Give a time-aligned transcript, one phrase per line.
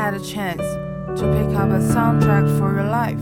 [0.00, 0.64] had a chance
[1.14, 3.20] to pick up a soundtrack for your life,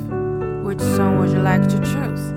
[0.63, 2.33] which song would you like to choose?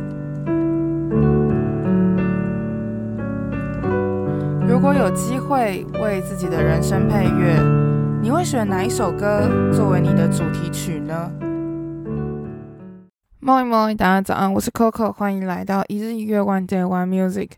[4.68, 7.56] 如果有机会为自己的人生配乐，
[8.20, 11.32] 你会选哪一首歌作为你的主题曲呢
[13.44, 17.52] ？Moi moi，大家早安，我是 Coco，欢迎来到一日一月 One Day One Music。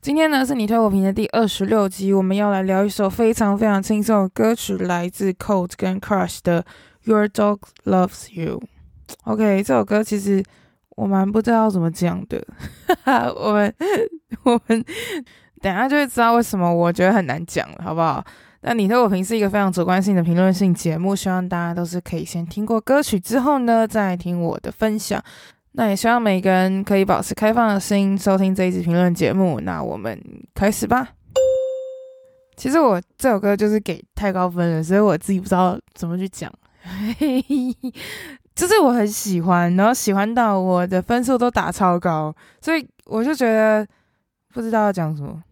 [0.00, 6.64] 今天呢是你推我评的第二十六集，我们要来聊一首非常非常轻松的歌曲，来自 Cold 跟 Crush 的
[7.04, 8.62] Your Dog Loves You。
[9.24, 10.42] OK，这首歌其实
[10.96, 12.42] 我蛮不知道怎么讲的，
[13.36, 13.74] 我们
[14.44, 14.82] 我们
[15.60, 18.24] 等下就会知道为什么我觉得很难讲了，好不好？
[18.62, 25.22] 那你推我评是一个非常主观性的评论性节目，希望大家都是可以先听过歌曲之后呢，再听我的分享。
[25.72, 29.60] 那也希望每个人可以保持开放的心，收听这一集评论节目。
[29.60, 30.20] 那我们
[30.54, 31.10] 开始吧。
[32.56, 36.52] 其实我这首歌就是给太高分了，所以我自己不知道怎么去讲。
[38.54, 43.86] 就是我很喜欢，然后喜欢到我的分数都打超高，所以我就觉得
[44.52, 45.42] 不知道要讲什么。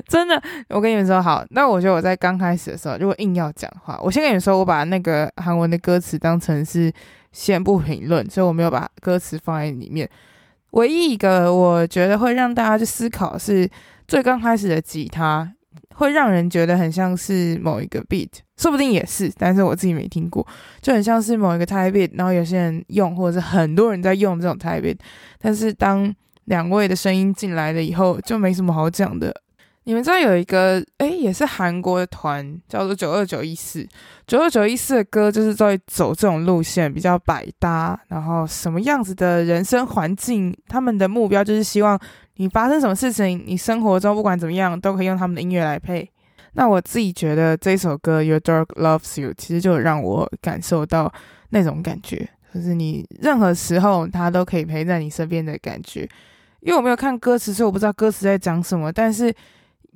[0.06, 1.44] 真的，我跟你们说好。
[1.50, 6.92] 那我觉得我在刚开始的时候，如果硬要讲的话，我先跟你们说，我把那个韩文的歌词当成是
[7.32, 10.08] 先不评论，所以我没有把歌词放在里面。
[10.72, 13.68] 唯一一个我觉得会让大家去思考是
[14.06, 15.50] 最刚开始的吉他，
[15.94, 20.46] 会让人觉得很像是某一个 beat，说不定也是，但是我自己没听过，
[20.82, 24.98] 就很像是某一个 type beat，然后有些人用，或者是很多人在用这种 type beat，
[25.40, 29.34] 但是当两位的声音进来了以后，就没什么好讲的。
[29.88, 33.88] 你们知道有一个诶，也是韩国的团，叫做九二九一四。
[34.26, 37.98] 九二九一四的歌就是在走这种路线，比较百搭。
[38.08, 41.98] 然后什么样子的人生环境，他们的目标就是希望
[42.36, 46.06] 你发生什么事情，你生活中不管怎么样，都可以用他们的音乐来配。
[46.52, 51.10] 那我自己觉得这首歌《Your Dog Loves You》其实就让我感受到
[51.48, 56.06] 那种感觉，就是你任何时候他都可以陪在你身边的感觉。
[56.60, 58.92] 因为我没有看歌词，所以我不知道歌词在讲什么。
[58.92, 59.32] 但是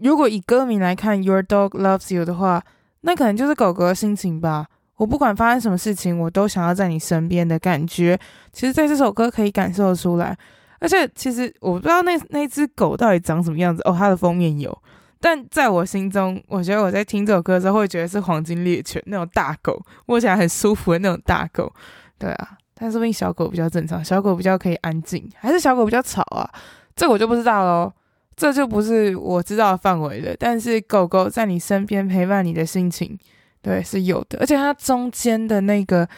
[0.00, 2.62] 如果以歌名来看，Your Dog Loves You 的话，
[3.02, 4.66] 那可能就是狗狗的心情吧。
[4.96, 8.18] 我不管发生什么事情，我都想要在你身边的感觉。
[8.52, 10.36] 其实，在这首歌可以感受出来。
[10.78, 13.94] 而且，其实我不知道那那只狗到底长什么样子哦。
[13.96, 14.76] 它的封面有，
[15.20, 21.72] 但在我心中，我觉得我在听这首歌的时候，会觉得是黄金猎犬那种大狗，摸起来很舒服的那种大狗。
[22.18, 22.50] 对啊。
[22.74, 26.48] 但说不定小狗比较正常，小狗比较可以安静，还是小狗比较吵啊？
[26.96, 27.92] 这个我就不知道喽，
[28.42, 30.34] 这就不是我知道的范围了。
[30.36, 33.16] 但是狗狗在你身边陪伴你的心情，
[33.60, 34.40] 对，是有的。
[34.40, 36.08] 而且它中间的那个，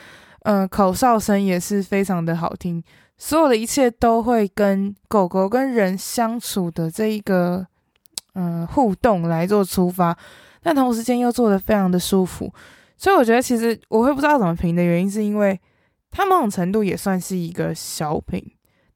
[0.41, 2.83] 呃，口哨声也是非常的好听。
[3.19, 7.67] 所有的一切都会跟狗狗跟人相处的这一个，
[8.33, 10.17] 嗯、互动来做出发，
[10.63, 12.51] 但同时间又做得非常的舒服。
[12.97, 15.61] 所以我觉得，其实我会不知道怎么评的原因，是因为。
[16.17, 18.41] 它某种程度也算是一个小品，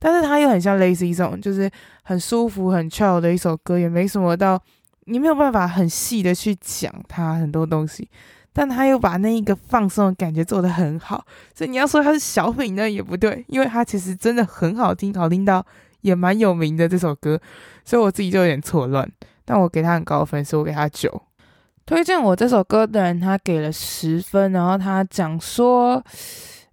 [0.00, 1.68] 但是它又很像类似一种，就是
[2.02, 4.62] 很舒服、很 chill 的一首歌，也没什么到
[5.06, 8.08] 你没有办法很细的去讲它很多东西，
[8.52, 15.66] 但它又把那一个放松的感觉做得很好，所以你要说它是小品呢也不对，因为它其实真的很好听，好听到
[16.02, 17.40] 也蛮有名的这首歌，
[17.84, 19.10] 所以我自己就有点错乱，
[19.44, 21.22] 但我给它很高分，所以我给它九。
[21.84, 26.04] 推荐我这首歌的人他给了十分，然后他讲说。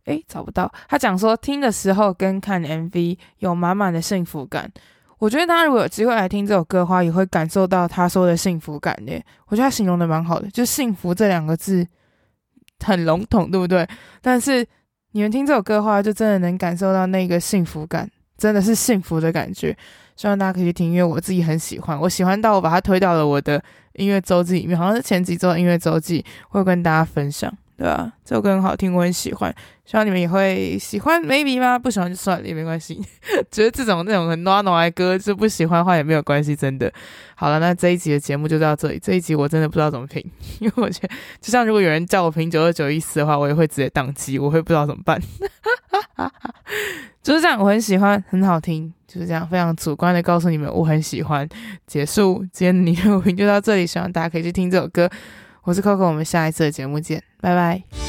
[0.05, 0.71] 诶，找不到。
[0.87, 4.71] 他讲说，听的时候跟看 MV 有满满的幸福感。
[5.17, 9.23] 我觉得大家如果有机会来听这首歌的话，也会感受到他说的幸福感耶。
[9.47, 11.87] 我觉得他形容的蛮好的，就幸福这两个字
[12.85, 13.87] 很笼统，对不对？
[14.21, 14.65] 但是
[15.13, 19.75] 你们听这首歌的话，就真的能感受到那个幸福感，真的是幸福的感觉。
[20.17, 27.51] 希望大家可以去听，因为我自己很喜欢，我喜欢到我把它推到了我的音乐周记里面，好像是前几周的音乐周记，会跟大家分享。
[27.77, 29.53] 对啊，这首歌很好听，我很喜欢，
[29.83, 31.21] 希望你们也会喜欢。
[31.21, 33.01] maybe 吧，不喜欢就算了，也没关系。
[33.51, 36.89] 觉得这种那种很暖暖的歌，就不喜欢的话也没有关系，真的。
[37.35, 38.97] 好了，那这一集的节目就到这里。
[38.97, 40.23] 这一集我真的不知道怎么评，
[40.61, 41.09] 因为我觉得，
[41.41, 45.21] 就像如果有人叫我评九二九一四的话，我也会直接宕机，我会不知道怎么办。
[47.21, 51.45] 就是这样，我很喜欢，很好听，就是这样，非常主观的告诉你们，我很喜欢。
[51.85, 55.09] 结束，今天的你的评就到这里，希望大家可以去听这首歌。
[55.63, 58.04] 我是 Coco，我们下一次的节目见，拜拜。